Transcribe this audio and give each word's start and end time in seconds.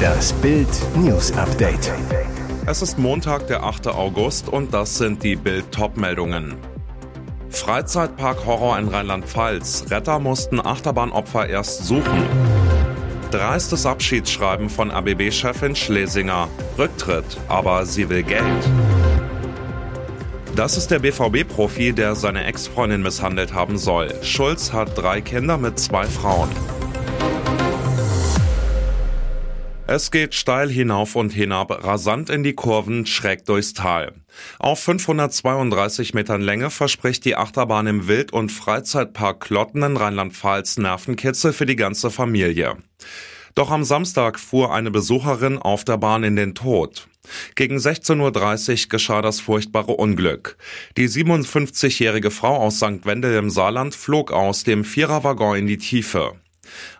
Das 0.00 0.32
Bild 0.34 0.68
News 0.96 1.32
Update. 1.32 1.92
Es 2.66 2.82
ist 2.82 2.98
Montag, 2.98 3.46
der 3.48 3.62
8. 3.62 3.88
August 3.88 4.48
und 4.48 4.72
das 4.72 4.98
sind 4.98 5.22
die 5.22 5.36
Bild 5.36 5.72
Topmeldungen. 5.72 6.56
Freizeitpark 7.50 8.46
Horror 8.46 8.78
in 8.78 8.88
Rheinland-Pfalz. 8.88 9.86
Retter 9.90 10.18
mussten 10.18 10.60
Achterbahnopfer 10.60 11.48
erst 11.48 11.84
suchen. 11.84 12.24
Dreistes 13.30 13.86
Abschiedsschreiben 13.86 14.70
von 14.70 14.90
ABB-Chefin 14.90 15.74
Schlesinger. 15.76 16.48
Rücktritt, 16.78 17.36
aber 17.48 17.86
sie 17.86 18.08
will 18.08 18.22
Geld. 18.22 18.68
Das 20.56 20.76
ist 20.76 20.90
der 20.90 20.98
BVB-Profi, 20.98 21.92
der 21.92 22.14
seine 22.14 22.44
Ex-Freundin 22.44 23.02
misshandelt 23.02 23.54
haben 23.54 23.78
soll. 23.78 24.12
Schulz 24.22 24.72
hat 24.72 24.96
drei 24.98 25.20
Kinder 25.20 25.58
mit 25.58 25.78
zwei 25.78 26.06
Frauen. 26.06 26.50
Es 29.92 30.12
geht 30.12 30.36
steil 30.36 30.70
hinauf 30.70 31.16
und 31.16 31.32
hinab, 31.32 31.84
rasant 31.84 32.30
in 32.30 32.44
die 32.44 32.52
Kurven, 32.52 33.06
schräg 33.06 33.44
durchs 33.44 33.74
Tal. 33.74 34.12
Auf 34.60 34.78
532 34.78 36.14
Metern 36.14 36.42
Länge 36.42 36.70
verspricht 36.70 37.24
die 37.24 37.34
Achterbahn 37.34 37.88
im 37.88 38.06
Wild- 38.06 38.32
und 38.32 38.52
Freizeitpark 38.52 39.40
Klotten 39.40 39.82
in 39.82 39.96
Rheinland-Pfalz 39.96 40.76
Nervenkitzel 40.76 41.52
für 41.52 41.66
die 41.66 41.74
ganze 41.74 42.12
Familie. 42.12 42.76
Doch 43.56 43.72
am 43.72 43.82
Samstag 43.82 44.38
fuhr 44.38 44.72
eine 44.72 44.92
Besucherin 44.92 45.58
auf 45.58 45.82
der 45.82 45.98
Bahn 45.98 46.22
in 46.22 46.36
den 46.36 46.54
Tod. 46.54 47.08
Gegen 47.56 47.78
16.30 47.78 48.84
Uhr 48.84 48.88
geschah 48.90 49.22
das 49.22 49.40
furchtbare 49.40 49.94
Unglück. 49.94 50.56
Die 50.98 51.08
57-jährige 51.08 52.30
Frau 52.30 52.58
aus 52.58 52.76
St. 52.76 53.06
Wendel 53.06 53.36
im 53.36 53.50
Saarland 53.50 53.96
flog 53.96 54.30
aus 54.30 54.62
dem 54.62 54.84
Viererwaggon 54.84 55.56
in 55.56 55.66
die 55.66 55.78
Tiefe. 55.78 56.34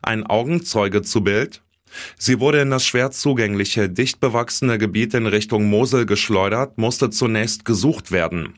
Ein 0.03 0.27
Augenzeuge 0.27 1.03
zu 1.03 1.23
Bild. 1.23 1.63
Sie 2.19 2.41
wurde 2.41 2.61
in 2.61 2.71
das 2.71 2.85
schwer 2.87 3.11
zugängliche, 3.11 3.89
dicht 3.89 4.21
bewachsene 4.21 4.79
Gebiet 4.79 5.15
in 5.15 5.27
Richtung 5.27 5.69
Mosel 5.69 6.07
geschleudert, 6.07 6.79
musste 6.79 7.11
zunächst 7.11 7.65
gesucht 7.65 8.13
werden. 8.13 8.55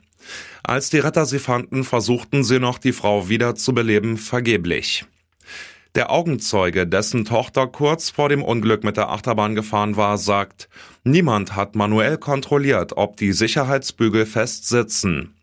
Als 0.62 0.90
die 0.90 0.98
Retter 0.98 1.26
sie 1.26 1.38
fanden, 1.38 1.84
versuchten 1.84 2.44
sie 2.44 2.60
noch, 2.60 2.78
die 2.78 2.92
Frau 2.92 3.28
wieder 3.28 3.54
zu 3.54 3.74
beleben, 3.74 4.16
vergeblich. 4.16 5.04
Der 5.94 6.10
Augenzeuge, 6.10 6.86
dessen 6.86 7.26
Tochter 7.26 7.66
kurz 7.66 8.08
vor 8.08 8.30
dem 8.30 8.42
Unglück 8.42 8.82
mit 8.82 8.96
der 8.96 9.10
Achterbahn 9.10 9.54
gefahren 9.54 9.96
war, 9.96 10.16
sagt, 10.16 10.70
niemand 11.04 11.54
hat 11.54 11.74
manuell 11.74 12.16
kontrolliert, 12.16 12.96
ob 12.96 13.18
die 13.18 13.32
Sicherheitsbügel 13.32 14.24
fest 14.24 14.68
sitzen. 14.68 15.34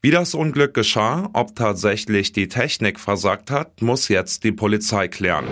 Wie 0.00 0.10
das 0.10 0.34
Unglück 0.34 0.72
geschah, 0.72 1.28
ob 1.34 1.54
tatsächlich 1.54 2.32
die 2.32 2.48
Technik 2.48 2.98
versagt 2.98 3.50
hat, 3.50 3.82
muss 3.82 4.08
jetzt 4.08 4.44
die 4.44 4.52
Polizei 4.52 5.08
klären. 5.08 5.44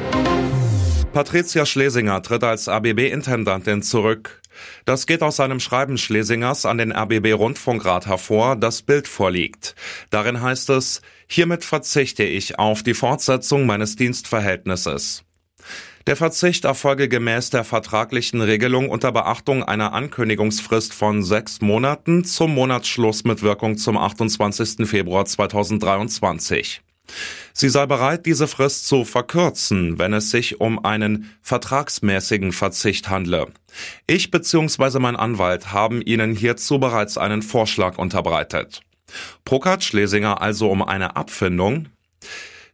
Patricia 1.12 1.66
Schlesinger 1.66 2.22
tritt 2.22 2.44
als 2.44 2.68
ABB-Intendantin 2.68 3.82
zurück. 3.82 4.40
Das 4.84 5.06
geht 5.06 5.22
aus 5.22 5.40
einem 5.40 5.58
Schreiben 5.58 5.98
Schlesingers 5.98 6.66
an 6.66 6.78
den 6.78 6.92
RBB 6.92 7.32
Rundfunkrat 7.32 8.06
hervor, 8.06 8.54
das 8.54 8.82
Bild 8.82 9.08
vorliegt. 9.08 9.74
Darin 10.10 10.40
heißt 10.40 10.70
es, 10.70 11.02
hiermit 11.26 11.64
verzichte 11.64 12.22
ich 12.22 12.60
auf 12.60 12.84
die 12.84 12.94
Fortsetzung 12.94 13.66
meines 13.66 13.96
Dienstverhältnisses. 13.96 15.24
Der 16.06 16.14
Verzicht 16.14 16.64
erfolge 16.64 17.08
gemäß 17.08 17.50
der 17.50 17.64
vertraglichen 17.64 18.40
Regelung 18.40 18.88
unter 18.88 19.10
Beachtung 19.10 19.64
einer 19.64 19.92
Ankündigungsfrist 19.92 20.94
von 20.94 21.24
sechs 21.24 21.60
Monaten 21.60 22.24
zum 22.24 22.54
Monatsschluss 22.54 23.24
mit 23.24 23.42
Wirkung 23.42 23.76
zum 23.76 23.98
28. 23.98 24.88
Februar 24.88 25.24
2023. 25.24 26.82
Sie 27.52 27.68
sei 27.68 27.86
bereit, 27.86 28.26
diese 28.26 28.48
Frist 28.48 28.86
zu 28.86 29.04
verkürzen, 29.04 29.98
wenn 29.98 30.12
es 30.12 30.30
sich 30.30 30.60
um 30.60 30.84
einen 30.84 31.30
vertragsmäßigen 31.42 32.52
Verzicht 32.52 33.10
handle. 33.10 33.48
Ich 34.06 34.30
bzw. 34.30 34.98
mein 34.98 35.16
Anwalt 35.16 35.72
haben 35.72 36.00
Ihnen 36.02 36.34
hierzu 36.34 36.78
bereits 36.78 37.18
einen 37.18 37.42
Vorschlag 37.42 37.98
unterbreitet. 37.98 38.82
Prokert 39.44 39.84
Schlesinger 39.84 40.40
also 40.40 40.70
um 40.70 40.82
eine 40.82 41.16
Abfindung? 41.16 41.88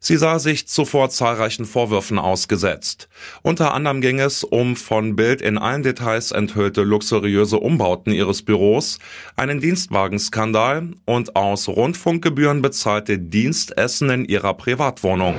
Sie 0.07 0.15
sah 0.15 0.39
sich 0.39 0.69
zuvor 0.69 1.09
zahlreichen 1.09 1.65
Vorwürfen 1.65 2.17
ausgesetzt. 2.17 3.09
Unter 3.41 3.73
anderem 3.73 3.99
ging 3.99 4.21
es 4.21 4.45
um 4.45 4.77
von 4.77 5.17
Bild 5.17 5.41
in 5.41 5.57
allen 5.57 5.83
Details 5.83 6.31
enthüllte 6.31 6.83
luxuriöse 6.83 7.57
Umbauten 7.57 8.13
ihres 8.13 8.41
Büros, 8.41 8.99
einen 9.35 9.59
Dienstwagenskandal 9.59 10.91
und 11.03 11.35
aus 11.35 11.67
Rundfunkgebühren 11.67 12.61
bezahlte 12.61 13.19
Dienstessen 13.19 14.09
in 14.09 14.23
ihrer 14.23 14.53
Privatwohnung. 14.53 15.35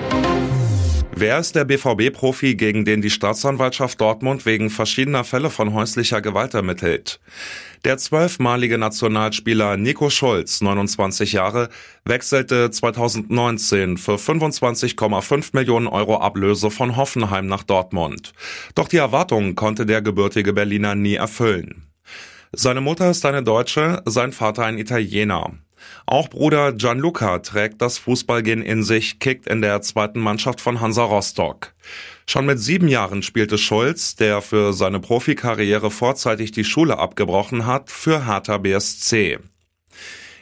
Wer 1.20 1.40
ist 1.40 1.56
der 1.56 1.64
BVB-Profi, 1.64 2.54
gegen 2.54 2.84
den 2.84 3.02
die 3.02 3.10
Staatsanwaltschaft 3.10 4.00
Dortmund 4.00 4.46
wegen 4.46 4.70
verschiedener 4.70 5.24
Fälle 5.24 5.50
von 5.50 5.72
häuslicher 5.72 6.20
Gewalt 6.20 6.54
ermittelt? 6.54 7.18
Der 7.84 7.98
zwölfmalige 7.98 8.78
Nationalspieler 8.78 9.76
Nico 9.76 10.10
Schulz, 10.10 10.60
29 10.60 11.32
Jahre, 11.32 11.70
wechselte 12.04 12.70
2019 12.70 13.96
für 13.96 14.14
25,5 14.14 15.48
Millionen 15.54 15.88
Euro 15.88 16.18
Ablöse 16.18 16.70
von 16.70 16.96
Hoffenheim 16.96 17.48
nach 17.48 17.64
Dortmund. 17.64 18.32
Doch 18.76 18.86
die 18.86 18.98
Erwartungen 18.98 19.56
konnte 19.56 19.86
der 19.86 20.02
gebürtige 20.02 20.52
Berliner 20.52 20.94
nie 20.94 21.16
erfüllen. 21.16 21.88
Seine 22.52 22.80
Mutter 22.80 23.10
ist 23.10 23.26
eine 23.26 23.42
Deutsche, 23.42 24.02
sein 24.04 24.30
Vater 24.30 24.66
ein 24.66 24.78
Italiener. 24.78 25.50
Auch 26.06 26.28
Bruder 26.28 26.72
Gianluca 26.72 27.38
trägt 27.38 27.82
das 27.82 27.98
Fußballgehen 27.98 28.62
in 28.62 28.82
sich, 28.82 29.18
kickt 29.18 29.46
in 29.46 29.62
der 29.62 29.82
zweiten 29.82 30.20
Mannschaft 30.20 30.60
von 30.60 30.80
Hansa 30.80 31.04
Rostock. 31.04 31.74
Schon 32.26 32.46
mit 32.46 32.58
sieben 32.58 32.88
Jahren 32.88 33.22
spielte 33.22 33.58
Schulz, 33.58 34.16
der 34.16 34.42
für 34.42 34.72
seine 34.72 35.00
Profikarriere 35.00 35.90
vorzeitig 35.90 36.52
die 36.52 36.64
Schule 36.64 36.98
abgebrochen 36.98 37.66
hat, 37.66 37.90
für 37.90 38.26
Hertha 38.26 38.58
BSC. 38.58 39.38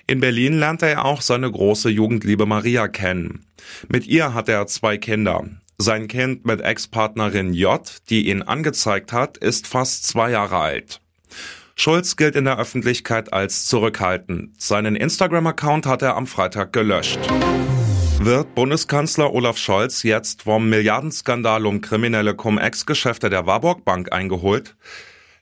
In 0.09 0.21
Berlin 0.21 0.59
lernte 0.59 0.87
er 0.87 1.05
auch 1.05 1.21
seine 1.21 1.51
große 1.51 1.89
Jugendliebe 1.91 2.47
Maria 2.47 2.89
kennen. 2.89 3.47
Mit 3.89 4.07
ihr 4.07 4.35
hat 4.35 4.49
er 4.49 4.67
zwei 4.67 4.99
Kinder. 4.99 5.45
Sein 5.79 6.09
Kind 6.09 6.47
mit 6.47 6.61
Ex-Partnerin 6.61 7.53
J, 7.53 7.81
die 8.09 8.29
ihn 8.29 8.43
angezeigt 8.43 9.13
hat, 9.13 9.37
ist 9.37 9.67
fast 9.67 10.07
zwei 10.07 10.31
Jahre 10.31 10.59
alt. 10.59 11.01
Schulz 11.79 12.17
gilt 12.17 12.37
in 12.37 12.47
der 12.47 12.59
Öffentlichkeit 12.59 13.35
als 13.35 13.67
zurückhaltend. 13.67 14.61
Seinen 14.61 14.97
Instagram-Account 14.97 15.85
hat 15.85 16.01
er 16.01 16.17
am 16.17 16.27
Freitag 16.27 16.73
gelöscht. 16.73 17.19
Wird 18.19 18.55
Bundeskanzler 18.55 19.33
Olaf 19.35 19.59
Scholz 19.59 20.03
jetzt 20.03 20.45
vom 20.45 20.71
Milliardenskandal 20.71 21.67
um 21.67 21.83
kriminelle 21.83 22.35
Cum-Ex-Geschäfte 22.35 23.29
der 23.29 23.47
Warburg 23.47 23.85
Bank 23.85 24.11
eingeholt? 24.11 24.75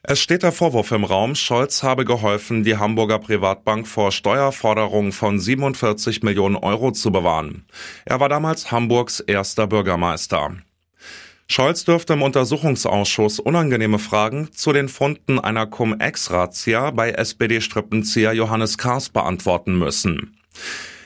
Es 0.03 0.19
steht 0.19 0.43
der 0.43 0.51
Vorwurf 0.51 0.91
im 0.91 1.05
Raum, 1.05 1.35
Scholz 1.35 1.83
habe 1.83 2.03
geholfen, 2.03 2.65
die 2.65 2.77
Hamburger 2.77 3.17
Privatbank 3.17 3.87
vor 3.87 4.11
Steuerforderungen 4.11 5.13
von 5.13 5.39
47 5.39 6.21
Millionen 6.21 6.57
Euro 6.57 6.91
zu 6.91 7.13
bewahren. 7.13 7.65
Er 8.03 8.19
war 8.19 8.27
damals 8.27 8.71
Hamburgs 8.71 9.21
erster 9.21 9.67
Bürgermeister. 9.67 10.57
Scholz 11.47 11.85
dürfte 11.85 12.13
im 12.13 12.23
Untersuchungsausschuss 12.23 13.39
unangenehme 13.39 13.99
Fragen 13.99 14.51
zu 14.51 14.73
den 14.73 14.89
Funden 14.89 15.37
einer 15.39 15.67
Cum-Ex-Razzia 15.67 16.89
bei 16.91 17.11
SPD-Strippenzieher 17.11 18.33
Johannes 18.33 18.79
Kahrs 18.79 19.09
beantworten 19.09 19.77
müssen. 19.77 20.37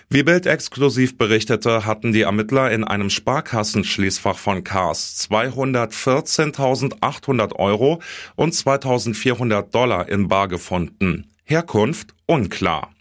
Wie 0.09 0.23
Bild 0.23 0.47
exklusiv 0.47 1.19
berichtete, 1.19 1.85
hatten 1.85 2.11
die 2.13 2.21
Ermittler 2.21 2.71
in 2.71 2.83
einem 2.83 3.11
Sparkassenschließfach 3.11 4.39
von 4.39 4.63
Kahrs 4.63 5.29
214.800 5.29 7.55
Euro 7.57 8.01
und 8.35 8.55
2.400 8.55 9.69
Dollar 9.69 10.09
in 10.09 10.27
Bar 10.27 10.47
gefunden. 10.47 11.29
Herkunft 11.43 12.15
unklar. 12.25 12.91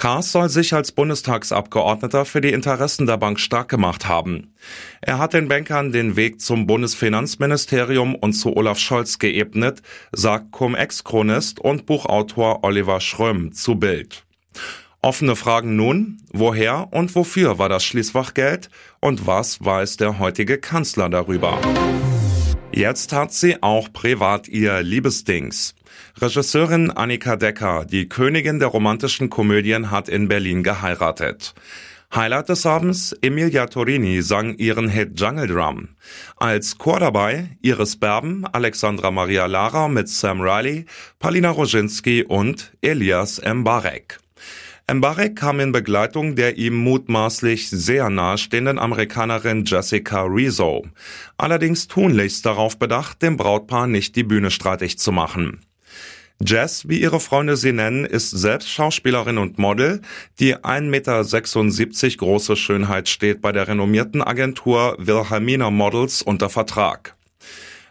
Kaas 0.00 0.32
soll 0.32 0.48
sich 0.48 0.72
als 0.72 0.92
Bundestagsabgeordneter 0.92 2.24
für 2.24 2.40
die 2.40 2.54
Interessen 2.54 3.04
der 3.04 3.18
Bank 3.18 3.38
stark 3.38 3.68
gemacht 3.68 4.08
haben. 4.08 4.54
Er 5.02 5.18
hat 5.18 5.34
den 5.34 5.46
Bankern 5.46 5.92
den 5.92 6.16
Weg 6.16 6.40
zum 6.40 6.66
Bundesfinanzministerium 6.66 8.14
und 8.14 8.32
zu 8.32 8.56
Olaf 8.56 8.78
Scholz 8.78 9.18
geebnet, 9.18 9.82
sagt 10.10 10.52
Cum-Ex-Chronist 10.52 11.60
und 11.60 11.84
Buchautor 11.84 12.64
Oliver 12.64 13.02
Schröm 13.02 13.52
zu 13.52 13.74
Bild. 13.74 14.24
Offene 15.02 15.36
Fragen 15.36 15.76
nun, 15.76 16.22
woher 16.32 16.88
und 16.92 17.14
wofür 17.14 17.58
war 17.58 17.68
das 17.68 17.84
Schließfachgeld 17.84 18.70
und 19.00 19.26
was 19.26 19.62
weiß 19.62 19.98
der 19.98 20.18
heutige 20.18 20.56
Kanzler 20.56 21.10
darüber? 21.10 21.60
Jetzt 22.72 23.12
hat 23.12 23.34
sie 23.34 23.62
auch 23.62 23.92
privat 23.92 24.48
ihr 24.48 24.80
Liebesdings. 24.80 25.74
Regisseurin 26.20 26.90
Annika 26.90 27.36
Decker, 27.36 27.84
die 27.84 28.08
Königin 28.08 28.58
der 28.58 28.68
romantischen 28.68 29.30
Komödien, 29.30 29.90
hat 29.90 30.08
in 30.08 30.28
Berlin 30.28 30.62
geheiratet. 30.62 31.54
Highlight 32.12 32.48
des 32.48 32.66
Abends, 32.66 33.14
Emilia 33.22 33.66
Torini 33.66 34.20
sang 34.20 34.56
ihren 34.56 34.88
Hit 34.88 35.20
Jungle 35.20 35.46
Drum. 35.46 35.90
Als 36.36 36.76
Chor 36.76 36.98
dabei 36.98 37.56
Iris 37.62 37.96
Berben, 37.96 38.44
Alexandra 38.46 39.12
Maria 39.12 39.46
Lara 39.46 39.86
mit 39.86 40.08
Sam 40.08 40.40
Riley, 40.40 40.86
Palina 41.20 41.50
Roginski 41.50 42.24
und 42.24 42.72
Elias 42.80 43.40
Mbarek. 43.40 44.18
Mbarek 44.92 45.36
kam 45.36 45.60
in 45.60 45.70
Begleitung 45.70 46.34
der 46.34 46.58
ihm 46.58 46.74
mutmaßlich 46.74 47.70
sehr 47.70 48.10
nahestehenden 48.10 48.80
Amerikanerin 48.80 49.64
Jessica 49.64 50.24
Rizzo. 50.24 50.84
Allerdings 51.38 51.86
tunlichst 51.86 52.44
darauf 52.44 52.76
bedacht, 52.76 53.22
dem 53.22 53.36
Brautpaar 53.36 53.86
nicht 53.86 54.16
die 54.16 54.24
Bühne 54.24 54.50
streitig 54.50 54.98
zu 54.98 55.12
machen. 55.12 55.60
Jess, 56.42 56.88
wie 56.88 57.00
ihre 57.00 57.20
Freunde 57.20 57.56
sie 57.56 57.72
nennen, 57.72 58.06
ist 58.06 58.30
selbst 58.30 58.70
Schauspielerin 58.70 59.36
und 59.36 59.58
Model. 59.58 60.00
Die 60.38 60.56
1,76 60.56 60.82
Meter 60.88 62.16
große 62.16 62.56
Schönheit 62.56 63.10
steht 63.10 63.42
bei 63.42 63.52
der 63.52 63.68
renommierten 63.68 64.22
Agentur 64.22 64.96
Wilhelmina 64.98 65.70
Models 65.70 66.22
unter 66.22 66.48
Vertrag. 66.48 67.14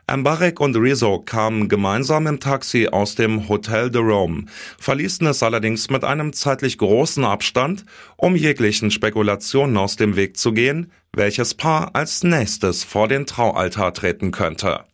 Ambarek 0.07 0.59
und 0.59 0.75
Rizzo 0.75 1.19
kamen 1.19 1.69
gemeinsam 1.69 2.25
im 2.25 2.39
Taxi 2.39 2.87
aus 2.87 3.13
dem 3.13 3.47
Hotel 3.47 3.91
de 3.91 4.01
Rome, 4.01 4.45
verließen 4.79 5.27
es 5.27 5.43
allerdings 5.43 5.91
mit 5.91 6.03
einem 6.03 6.33
zeitlich 6.33 6.79
großen 6.79 7.23
Abstand, 7.23 7.85
um 8.17 8.35
jeglichen 8.35 8.89
Spekulationen 8.89 9.77
aus 9.77 9.95
dem 9.95 10.15
Weg 10.15 10.37
zu 10.37 10.53
gehen, 10.53 10.91
welches 11.13 11.53
Paar 11.53 11.91
als 11.93 12.23
nächstes 12.23 12.83
vor 12.83 13.07
den 13.07 13.27
Traualtar 13.27 13.93
treten 13.93 14.31
könnte. 14.31 14.85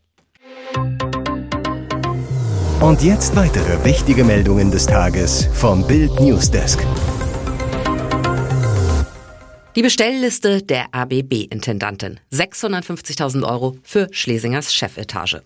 Und 2.81 3.01
jetzt 3.01 3.35
weitere 3.35 3.83
wichtige 3.85 4.23
Meldungen 4.23 4.69
des 4.69 4.85
Tages 4.85 5.47
vom 5.53 5.87
Bild 5.87 6.19
Newsdesk. 6.19 6.85
Die 9.75 9.81
Bestellliste 9.81 10.61
der 10.61 10.93
ABB-Intendantin. 10.93 12.19
650.000 12.33 13.47
Euro 13.47 13.77
für 13.81 14.07
Schlesingers 14.11 14.73
Chefetage. 14.73 15.41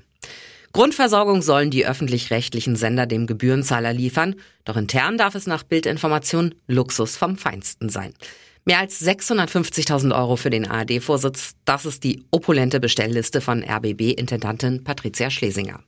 Grundversorgung 0.74 1.42
sollen 1.42 1.72
die 1.72 1.86
öffentlich-rechtlichen 1.86 2.76
Sender 2.76 3.06
dem 3.06 3.28
Gebührenzahler 3.28 3.94
liefern, 3.94 4.36
doch 4.66 4.76
intern 4.76 5.18
darf 5.18 5.36
es 5.36 5.48
nach 5.48 5.64
Bildinformation 5.64 6.56
Luxus 6.68 7.16
vom 7.16 7.38
Feinsten 7.38 7.90
sein. 7.90 8.14
Mehr 8.66 8.80
als 8.80 9.02
650.000 9.02 10.16
Euro 10.16 10.36
für 10.36 10.50
den 10.50 10.68
ARD-Vorsitz, 10.68 11.56
das 11.66 11.86
ist 11.86 12.04
die 12.04 12.24
opulente 12.32 12.80
Bestellliste 12.80 13.40
von 13.40 13.64
RBB-Intendantin 13.64 14.84
Patricia 14.84 15.30
Schlesinger. 15.30 15.80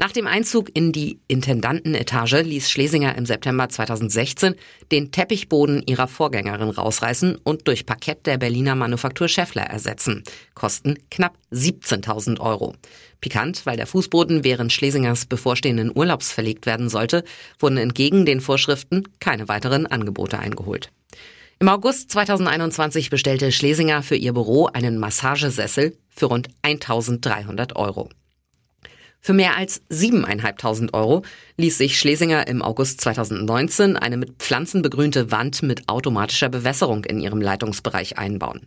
Nach 0.00 0.12
dem 0.12 0.28
Einzug 0.28 0.70
in 0.74 0.92
die 0.92 1.18
Intendantenetage 1.26 2.42
ließ 2.42 2.70
Schlesinger 2.70 3.16
im 3.16 3.26
September 3.26 3.68
2016 3.68 4.54
den 4.92 5.10
Teppichboden 5.10 5.82
ihrer 5.86 6.06
Vorgängerin 6.06 6.70
rausreißen 6.70 7.34
und 7.42 7.66
durch 7.66 7.84
Parkett 7.84 8.24
der 8.24 8.38
Berliner 8.38 8.76
Manufaktur 8.76 9.26
Scheffler 9.26 9.64
ersetzen. 9.64 10.22
Kosten 10.54 10.98
knapp 11.10 11.36
17.000 11.50 12.38
Euro. 12.38 12.76
Pikant, 13.20 13.66
weil 13.66 13.76
der 13.76 13.88
Fußboden 13.88 14.44
während 14.44 14.72
Schlesingers 14.72 15.26
bevorstehenden 15.26 15.90
Urlaubs 15.92 16.30
verlegt 16.30 16.66
werden 16.66 16.88
sollte, 16.88 17.24
wurden 17.58 17.76
entgegen 17.76 18.24
den 18.24 18.40
Vorschriften 18.40 19.02
keine 19.18 19.48
weiteren 19.48 19.86
Angebote 19.86 20.38
eingeholt. 20.38 20.92
Im 21.58 21.68
August 21.68 22.12
2021 22.12 23.10
bestellte 23.10 23.50
Schlesinger 23.50 24.04
für 24.04 24.14
ihr 24.14 24.32
Büro 24.32 24.66
einen 24.66 24.98
Massagesessel 24.98 25.98
für 26.08 26.26
rund 26.26 26.50
1300 26.62 27.74
Euro. 27.74 28.10
Für 29.20 29.32
mehr 29.32 29.56
als 29.56 29.82
7.500 29.90 30.94
Euro 30.94 31.22
ließ 31.56 31.78
sich 31.78 31.98
Schlesinger 31.98 32.46
im 32.46 32.62
August 32.62 33.00
2019 33.00 33.96
eine 33.96 34.16
mit 34.16 34.38
Pflanzen 34.38 34.82
begrünte 34.82 35.30
Wand 35.30 35.62
mit 35.62 35.88
automatischer 35.88 36.48
Bewässerung 36.48 37.04
in 37.04 37.20
ihrem 37.20 37.40
Leitungsbereich 37.40 38.18
einbauen. 38.18 38.66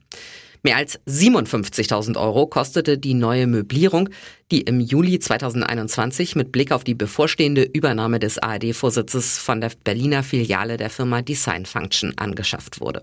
Mehr 0.63 0.75
als 0.75 1.00
57.000 1.07 2.18
Euro 2.18 2.45
kostete 2.45 3.00
die 3.00 3.15
neue 3.15 3.48
Möblierung, 3.48 4.09
die 4.51 4.62
im 4.62 4.80
Juli 4.80 5.18
2021 5.18 6.36
mit 6.36 6.51
Blick 6.51 6.71
auf 6.71 6.83
die 6.83 6.94
bevorstehende 6.94 7.63
Übernahme 7.63 8.19
des 8.19 8.38
ARD-Vorsitzes 8.38 9.39
von 9.39 9.59
der 9.59 9.71
Berliner 9.83 10.21
Filiale 10.21 10.77
der 10.77 10.92
Firma 10.92 11.24
Design 11.24 11.65
Function 11.65 12.13
angeschafft 12.18 12.80
wurde. 12.80 13.01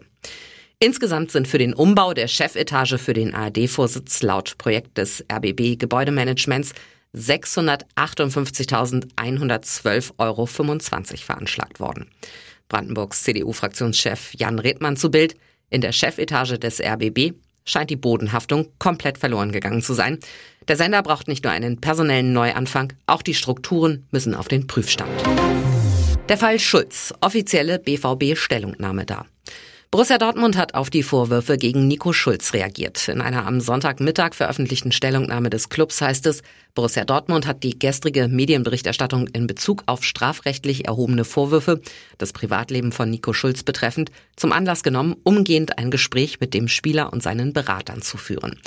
Insgesamt 0.79 1.33
sind 1.33 1.49
für 1.49 1.59
den 1.59 1.75
Umbau 1.75 2.15
der 2.15 2.29
Chefetage 2.29 2.99
für 2.99 3.12
den 3.12 3.35
ARD-Vorsitz 3.35 4.23
laut 4.23 4.56
Projekt 4.59 4.97
des 4.97 5.25
RBB 5.29 5.77
Gebäudemanagements 5.77 6.73
658.112,25 7.17 10.13
Euro 10.19 10.47
veranschlagt 10.47 11.81
worden. 11.81 12.11
Brandenburgs 12.69 13.25
CDU-Fraktionschef 13.25 14.35
Jan 14.35 14.59
Redmann 14.59 14.97
zu 14.97 15.11
Bild. 15.11 15.37
In 15.71 15.81
der 15.81 15.93
Chefetage 15.93 16.59
des 16.59 16.81
RBB 16.81 17.33
scheint 17.65 17.91
die 17.91 17.97
Bodenhaftung 17.97 18.69
komplett 18.79 19.19
verloren 19.19 19.53
gegangen 19.53 19.83
zu 19.83 19.95
sein. 19.95 20.19
Der 20.67 20.77
Sender 20.77 21.03
braucht 21.03 21.29
nicht 21.29 21.45
nur 21.45 21.53
einen 21.53 21.81
personellen 21.81 22.33
Neuanfang, 22.33 22.93
auch 23.07 23.23
die 23.23 23.35
Strukturen 23.35 24.07
müssen 24.11 24.35
auf 24.35 24.49
den 24.49 24.67
Prüfstand. 24.67 25.11
Der 26.29 26.37
Fall 26.37 26.59
Schulz, 26.59 27.15
offizielle 27.21 27.79
BVB-Stellungnahme 27.79 29.07
da. 29.07 29.25
Borussia 29.90 30.19
Dortmund 30.19 30.58
hat 30.58 30.75
auf 30.75 30.90
die 30.90 31.02
Vorwürfe 31.02 31.56
gegen 31.56 31.88
Nico 31.88 32.12
Schulz 32.12 32.52
reagiert. 32.52 33.08
In 33.08 33.23
einer 33.23 33.46
am 33.46 33.58
Sonntagmittag 33.58 34.35
veröffentlichten 34.35 34.93
Stellungnahme 34.93 35.49
des 35.49 35.70
Clubs 35.70 36.02
heißt 36.02 36.26
es, 36.26 36.43
Borussia 36.75 37.06
Dortmund 37.06 37.46
hat 37.46 37.62
die 37.62 37.79
gestrige 37.79 38.29
Medienberichterstattung 38.29 39.29
in 39.29 39.46
Bezug 39.46 39.85
auf 39.87 40.05
strafrechtlich 40.05 40.87
erhobene 40.87 41.25
Vorwürfe, 41.25 41.81
das 42.19 42.35
Privatleben 42.35 42.93
von 42.93 43.08
Nico 43.08 43.32
Schulz 43.32 43.62
betreffend, 43.62 44.11
zum 44.37 44.52
Anlass 44.52 44.82
genommen, 44.82 45.17
umgehend 45.25 45.79
ein 45.79 45.90
Gespräch 45.90 46.38
mit 46.38 46.52
dem 46.52 46.69
Spieler 46.69 47.11
und 47.11 47.23
seinen 47.23 47.55
Beratern 47.55 48.02
zu 48.02 48.19
führen. 48.19 48.61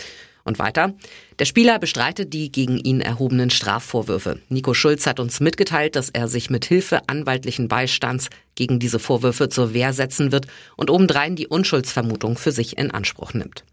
Und 0.44 0.60
weiter. 0.60 0.96
Der 1.40 1.46
Spieler 1.46 1.78
bestreitet 1.80 2.34
die 2.34 2.52
gegen 2.52 2.78
ihn 2.78 3.02
erhobenen 3.02 3.50
Strafvorwürfe. 3.50 4.40
Nico 4.50 4.74
Schulz 4.74 5.06
hat 5.06 5.20
uns 5.20 5.40
mitgeteilt, 5.40 5.96
dass 5.96 6.10
er 6.10 6.28
sich 6.28 6.50
mit 6.50 6.66
Hilfe 6.66 7.08
anwaltlichen 7.08 7.68
Beistands 7.68 8.30
gegen 8.56 8.80
diese 8.80 9.00
Vorwürfe 9.00 9.50
zur 9.50 9.74
Wehr 9.74 9.94
setzen 9.94 10.32
wird 10.32 10.48
und 10.78 10.90
obendrein 10.90 11.36
die 11.36 11.48
Unschuldsvermutung 11.48 12.38
für 12.38 12.52
sich 12.52 12.78
in 12.78 12.92
Anspruch 12.92 13.34
nimmt. 13.34 13.64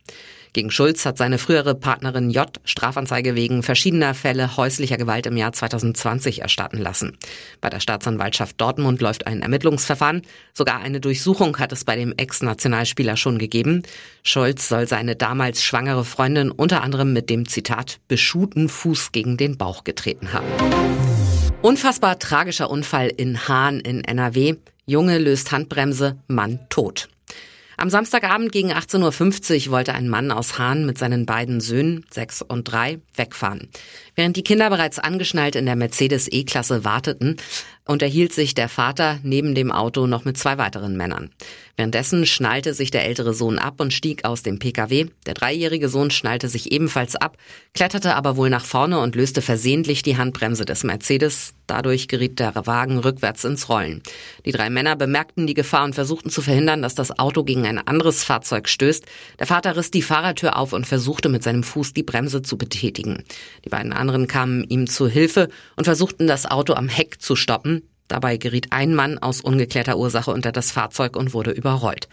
Gegen 0.58 0.72
Schulz 0.72 1.06
hat 1.06 1.18
seine 1.18 1.38
frühere 1.38 1.76
Partnerin 1.76 2.30
J 2.30 2.48
Strafanzeige 2.64 3.36
wegen 3.36 3.62
verschiedener 3.62 4.12
Fälle 4.12 4.56
häuslicher 4.56 4.96
Gewalt 4.96 5.26
im 5.26 5.36
Jahr 5.36 5.52
2020 5.52 6.42
erstatten 6.42 6.78
lassen. 6.78 7.16
Bei 7.60 7.70
der 7.70 7.78
Staatsanwaltschaft 7.78 8.60
Dortmund 8.60 9.00
läuft 9.00 9.28
ein 9.28 9.42
Ermittlungsverfahren. 9.42 10.22
Sogar 10.54 10.80
eine 10.80 10.98
Durchsuchung 10.98 11.60
hat 11.60 11.70
es 11.70 11.84
bei 11.84 11.94
dem 11.94 12.12
Ex-Nationalspieler 12.16 13.16
schon 13.16 13.38
gegeben. 13.38 13.84
Schulz 14.24 14.68
soll 14.68 14.88
seine 14.88 15.14
damals 15.14 15.62
schwangere 15.62 16.04
Freundin 16.04 16.50
unter 16.50 16.82
anderem 16.82 17.12
mit 17.12 17.30
dem 17.30 17.46
Zitat 17.46 18.00
beschuhten 18.08 18.68
Fuß 18.68 19.12
gegen 19.12 19.36
den 19.36 19.58
Bauch 19.58 19.84
getreten 19.84 20.32
haben. 20.32 20.48
Unfassbar 21.62 22.18
tragischer 22.18 22.68
Unfall 22.68 23.12
in 23.16 23.46
Hahn 23.46 23.78
in 23.78 24.02
NRW. 24.02 24.56
Junge 24.86 25.18
löst 25.18 25.52
Handbremse, 25.52 26.18
Mann 26.26 26.58
tot. 26.68 27.08
Am 27.80 27.90
Samstagabend 27.90 28.50
gegen 28.50 28.72
18.50 28.72 29.66
Uhr 29.66 29.72
wollte 29.72 29.94
ein 29.94 30.08
Mann 30.08 30.32
aus 30.32 30.58
Hahn 30.58 30.84
mit 30.84 30.98
seinen 30.98 31.26
beiden 31.26 31.60
Söhnen, 31.60 32.04
sechs 32.10 32.42
und 32.42 32.64
drei, 32.64 32.98
wegfahren. 33.14 33.68
Während 34.18 34.36
die 34.36 34.42
Kinder 34.42 34.68
bereits 34.68 34.98
angeschnallt 34.98 35.54
in 35.54 35.64
der 35.64 35.76
Mercedes 35.76 36.26
E-Klasse 36.26 36.84
warteten, 36.84 37.36
unterhielt 37.88 38.32
sich 38.32 38.52
der 38.52 38.68
Vater 38.68 39.20
neben 39.22 39.54
dem 39.54 39.70
Auto 39.70 40.08
noch 40.08 40.24
mit 40.24 40.36
zwei 40.36 40.58
weiteren 40.58 40.96
Männern. 40.96 41.30
Währenddessen 41.76 42.26
schnallte 42.26 42.74
sich 42.74 42.90
der 42.90 43.06
ältere 43.06 43.32
Sohn 43.32 43.60
ab 43.60 43.80
und 43.80 43.92
stieg 43.92 44.24
aus 44.24 44.42
dem 44.42 44.58
Pkw. 44.58 45.06
Der 45.26 45.34
dreijährige 45.34 45.88
Sohn 45.88 46.10
schnallte 46.10 46.48
sich 46.48 46.72
ebenfalls 46.72 47.14
ab, 47.14 47.36
kletterte 47.74 48.16
aber 48.16 48.36
wohl 48.36 48.50
nach 48.50 48.64
vorne 48.64 48.98
und 48.98 49.14
löste 49.14 49.40
versehentlich 49.40 50.02
die 50.02 50.16
Handbremse 50.16 50.64
des 50.64 50.82
Mercedes. 50.82 51.54
Dadurch 51.68 52.08
geriet 52.08 52.40
der 52.40 52.54
Wagen 52.66 52.98
rückwärts 52.98 53.44
ins 53.44 53.68
Rollen. 53.68 54.02
Die 54.44 54.52
drei 54.52 54.70
Männer 54.70 54.96
bemerkten 54.96 55.46
die 55.46 55.54
Gefahr 55.54 55.84
und 55.84 55.94
versuchten 55.94 56.30
zu 56.30 56.42
verhindern, 56.42 56.82
dass 56.82 56.94
das 56.94 57.18
Auto 57.18 57.44
gegen 57.44 57.66
ein 57.66 57.78
anderes 57.78 58.24
Fahrzeug 58.24 58.68
stößt. 58.68 59.04
Der 59.38 59.46
Vater 59.46 59.76
riss 59.76 59.90
die 59.90 60.02
Fahrertür 60.02 60.56
auf 60.56 60.72
und 60.72 60.86
versuchte 60.86 61.28
mit 61.28 61.42
seinem 61.42 61.62
Fuß 61.62 61.92
die 61.92 62.02
Bremse 62.02 62.42
zu 62.42 62.58
betätigen. 62.58 63.22
Die 63.64 63.68
beiden 63.68 63.92
anderen 64.08 64.26
kamen 64.26 64.64
ihm 64.64 64.86
zu 64.86 65.06
Hilfe 65.06 65.50
und 65.76 65.84
versuchten 65.84 66.26
das 66.26 66.46
Auto 66.46 66.72
am 66.72 66.88
Heck 66.88 67.20
zu 67.20 67.36
stoppen. 67.36 67.82
Dabei 68.08 68.38
geriet 68.38 68.68
ein 68.70 68.94
Mann 68.94 69.18
aus 69.18 69.42
ungeklärter 69.42 69.98
Ursache 69.98 70.30
unter 70.30 70.50
das 70.50 70.70
Fahrzeug 70.70 71.14
und 71.14 71.34
wurde 71.34 71.50
überrollt. 71.50 72.08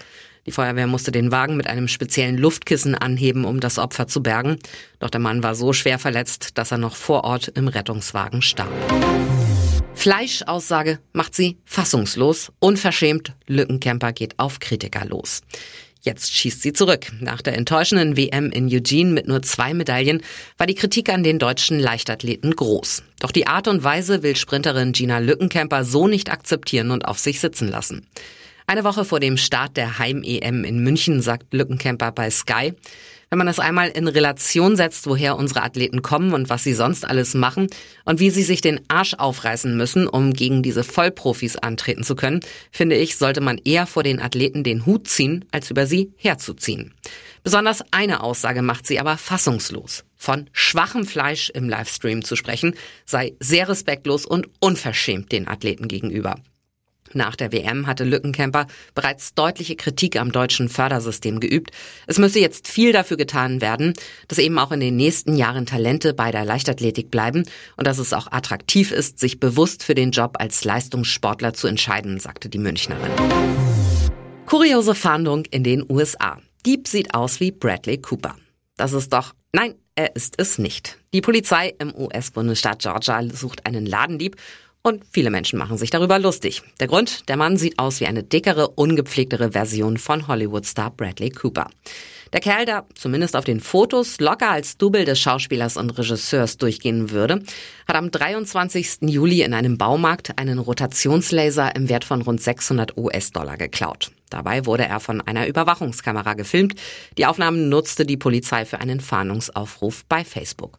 Die 0.46 0.52
Feuerwehr 0.52 0.88
musste 0.88 1.14
den 1.14 1.32
Wagen 1.32 1.56
mit 1.56 1.68
einem 1.68 1.88
speziellen 1.88 2.38
Luftkissen 2.38 2.96
anheben, 2.96 3.46
um 3.46 3.62
das 3.62 3.80
Opfer 3.80 4.08
zu 4.08 4.22
bergen. 4.22 4.58
Doch 5.00 5.10
der 5.10 5.22
Mann 5.22 5.42
war 5.42 5.56
so 5.56 5.72
schwer 5.72 5.98
verletzt, 5.98 6.58
dass 6.58 6.72
er 6.72 6.78
noch 6.80 6.98
vor 6.98 7.24
Ort 7.24 7.48
im 7.56 7.70
Rettungswagen 7.70 8.42
starb. 8.42 8.70
Fleischaussage 9.94 11.00
macht 11.14 11.34
sie 11.34 11.58
fassungslos, 11.64 12.52
unverschämt. 12.60 13.34
Lückencamper 13.48 14.12
geht 14.12 14.38
auf 14.38 14.60
Kritiker 14.60 15.06
los. 15.06 15.42
Jetzt 16.06 16.36
schießt 16.36 16.62
sie 16.62 16.72
zurück. 16.72 17.08
Nach 17.20 17.42
der 17.42 17.58
enttäuschenden 17.58 18.16
WM 18.16 18.52
in 18.52 18.68
Eugene 18.68 19.12
mit 19.12 19.28
nur 19.28 19.42
zwei 19.42 19.74
Medaillen 19.74 20.22
war 20.56 20.68
die 20.68 20.76
Kritik 20.76 21.10
an 21.10 21.24
den 21.24 21.40
deutschen 21.40 21.80
Leichtathleten 21.80 22.56
groß. 22.56 23.02
Doch 23.20 23.32
die 23.32 23.48
Art 23.48 23.68
und 23.68 23.84
Weise 23.84 24.22
will 24.22 24.36
Sprinterin 24.36 24.92
Gina 24.92 25.18
Lückenkämper 25.18 25.84
so 25.84 26.08
nicht 26.08 26.32
akzeptieren 26.32 26.92
und 26.92 27.06
auf 27.06 27.18
sich 27.18 27.40
sitzen 27.40 27.70
lassen. 27.70 28.06
Eine 28.68 28.84
Woche 28.84 29.04
vor 29.04 29.20
dem 29.20 29.36
Start 29.36 29.78
der 29.78 29.98
Heim-EM 29.98 30.64
in 30.64 30.84
München 30.84 31.22
sagt 31.22 31.52
Lückenkämper 31.56 32.12
bei 32.12 32.30
Sky, 32.30 32.74
Wenn 33.36 33.40
man 33.40 33.48
es 33.50 33.60
einmal 33.60 33.90
in 33.90 34.08
Relation 34.08 34.78
setzt, 34.78 35.08
woher 35.08 35.36
unsere 35.36 35.62
Athleten 35.62 36.02
kommen 36.02 36.34
und 36.34 36.48
was 36.48 36.64
sie 36.64 36.74
sonst 36.74 37.04
alles 37.04 37.34
machen 37.34 37.68
und 38.06 38.22
wie 38.22 38.30
sie 38.30 38.44
sich 38.44 38.62
den 38.62 38.80
Arsch 38.88 39.14
aufreißen 39.14 39.76
müssen, 39.76 40.08
um 40.08 40.32
gegen 40.32 40.64
diese 40.64 40.86
Vollprofis 40.86 41.58
antreten 41.58 42.06
zu 42.06 42.16
können, 42.16 42.40
finde 42.72 42.96
ich, 42.96 43.18
sollte 43.18 43.42
man 43.42 43.58
eher 43.58 43.88
vor 43.88 44.04
den 44.04 44.22
Athleten 44.22 44.64
den 44.64 44.86
Hut 44.86 45.10
ziehen, 45.10 45.44
als 45.52 45.70
über 45.70 45.86
sie 45.86 46.14
herzuziehen. 46.16 46.94
Besonders 47.44 47.84
eine 47.92 48.24
Aussage 48.24 48.62
macht 48.62 48.88
sie 48.88 49.02
aber 49.02 49.18
fassungslos. 49.18 50.06
Von 50.16 50.50
schwachem 50.54 51.06
Fleisch 51.06 51.50
im 51.50 51.68
Livestream 51.68 52.24
zu 52.24 52.38
sprechen, 52.38 52.74
sei 53.04 53.34
sehr 53.42 53.68
respektlos 53.68 54.26
und 54.26 54.48
unverschämt 54.62 55.34
den 55.34 55.50
Athleten 55.50 55.90
gegenüber. 55.90 56.38
Nach 57.16 57.38
der 57.38 57.54
WM 57.54 57.88
hatte 57.88 58.04
Lückenkämper 58.04 58.68
bereits 58.94 59.34
deutliche 59.34 59.78
Kritik 59.78 60.20
am 60.20 60.34
deutschen 60.34 60.68
Fördersystem 60.68 61.40
geübt. 61.40 61.72
Es 62.08 62.20
müsse 62.20 62.40
jetzt 62.40 62.68
viel 62.68 62.92
dafür 62.92 63.16
getan 63.16 63.62
werden, 63.62 63.94
dass 64.28 64.38
eben 64.38 64.60
auch 64.60 64.74
in 64.74 64.82
den 64.82 64.98
nächsten 64.98 65.36
Jahren 65.36 65.66
Talente 65.66 66.14
bei 66.14 66.32
der 66.32 66.44
Leichtathletik 66.44 67.12
bleiben 67.12 67.46
und 67.78 67.88
dass 67.88 68.00
es 68.00 68.12
auch 68.12 68.34
attraktiv 68.34 68.92
ist, 68.92 69.18
sich 69.18 69.40
bewusst 69.40 69.82
für 69.82 69.96
den 69.96 70.12
Job 70.12 70.36
als 70.40 70.66
Leistungssportler 70.66 71.54
zu 71.54 71.68
entscheiden, 71.68 72.20
sagte 72.20 72.50
die 72.50 72.58
Münchnerin. 72.58 73.12
Kuriose 74.46 74.94
Fahndung 74.94 75.46
in 75.52 75.64
den 75.64 75.86
USA. 75.90 76.40
Dieb 76.66 76.90
sieht 76.90 77.14
aus 77.14 77.40
wie 77.40 77.52
Bradley 77.52 77.98
Cooper. 77.98 78.36
Das 78.76 78.92
ist 78.92 79.14
doch, 79.14 79.34
nein, 79.54 79.76
er 79.96 80.18
ist 80.18 80.36
es 80.38 80.58
nicht. 80.58 80.98
Die 81.14 81.22
Polizei 81.22 81.74
im 81.80 81.96
US-Bundesstaat 81.96 82.80
Georgia 82.80 83.24
sucht 83.32 83.66
einen 83.66 83.86
Ladendieb 83.86 84.36
und 84.86 85.04
viele 85.12 85.32
Menschen 85.32 85.58
machen 85.58 85.80
sich 85.80 85.90
darüber 85.90 86.20
lustig. 86.20 86.62
Der 86.80 86.88
Grund, 86.88 87.28
der 87.28 87.38
Mann 87.38 87.58
sieht 87.58 87.80
aus 87.80 88.00
wie 88.02 88.06
eine 88.06 88.22
dickere, 88.22 88.68
ungepflegtere 88.68 89.54
Version 89.54 89.98
von 89.98 90.28
Hollywood-Star 90.28 90.92
Bradley 90.92 91.32
Cooper. 91.32 91.72
Der 92.34 92.40
Kerl, 92.40 92.66
der 92.66 92.86
zumindest 92.94 93.36
auf 93.36 93.46
den 93.46 93.62
Fotos 93.62 94.20
locker 94.20 94.52
als 94.52 94.78
Double 94.78 95.04
des 95.04 95.20
Schauspielers 95.20 95.78
und 95.78 95.98
Regisseurs 95.98 96.58
durchgehen 96.58 97.10
würde, 97.10 97.42
hat 97.88 97.96
am 97.96 98.12
23. 98.12 98.98
Juli 99.02 99.42
in 99.42 99.56
einem 99.56 99.80
Baumarkt 99.80 100.38
einen 100.38 100.60
Rotationslaser 100.60 101.76
im 101.76 101.90
Wert 101.90 102.04
von 102.04 102.22
rund 102.22 102.40
600 102.40 102.96
US-Dollar 102.96 103.58
geklaut. 103.58 104.12
Dabei 104.30 104.68
wurde 104.68 104.86
er 104.86 105.00
von 105.00 105.20
einer 105.22 105.48
Überwachungskamera 105.48 106.34
gefilmt. 106.34 106.76
Die 107.18 107.26
Aufnahmen 107.26 107.70
nutzte 107.70 108.06
die 108.06 108.18
Polizei 108.18 108.66
für 108.66 108.80
einen 108.80 109.00
Fahndungsaufruf 109.00 110.06
bei 110.06 110.24
Facebook. 110.24 110.78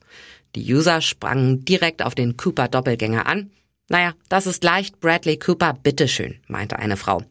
Die 0.55 0.73
User 0.73 1.01
sprangen 1.01 1.65
direkt 1.65 2.03
auf 2.03 2.15
den 2.15 2.37
Cooper-Doppelgänger 2.37 3.27
an. 3.27 3.51
Naja, 3.89 4.15
das 4.29 4.47
ist 4.47 4.65
leicht 4.65 5.01
Bradley 5.01 5.39
Cooper, 5.39 5.75
bitteschön, 5.75 6.37
meinte 6.49 6.79
eine 6.79 6.97
Frau. 6.97 7.23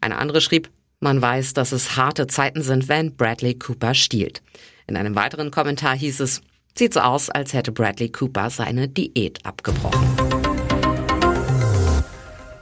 Eine 0.00 0.18
andere 0.18 0.40
schrieb, 0.40 0.70
man 1.00 1.22
weiß, 1.22 1.54
dass 1.54 1.72
es 1.72 1.96
harte 1.96 2.26
Zeiten 2.26 2.62
sind, 2.62 2.88
wenn 2.88 3.16
Bradley 3.16 3.54
Cooper 3.54 3.94
stiehlt. 3.94 4.42
In 4.86 4.96
einem 4.96 5.14
weiteren 5.14 5.50
Kommentar 5.50 5.96
hieß 5.96 6.20
es, 6.20 6.42
sieht 6.76 6.94
so 6.94 7.00
aus, 7.00 7.30
als 7.30 7.54
hätte 7.54 7.72
Bradley 7.72 8.10
Cooper 8.10 8.50
seine 8.50 8.88
Diät 8.88 9.44
abgebrochen. 9.44 10.51